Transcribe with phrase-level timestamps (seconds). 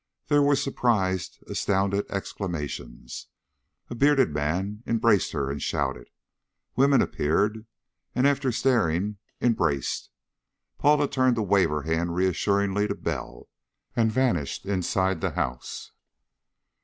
[0.29, 3.27] There were surprised, astounded exclamations:
[3.87, 6.07] A bearded man embraced her and shouted.
[6.75, 7.67] Women appeared
[8.15, 10.09] and, after staring, embraced.
[10.79, 13.47] Paula turned to wave her hand reassuringly to Bell,
[13.95, 15.91] and vanished inside the house.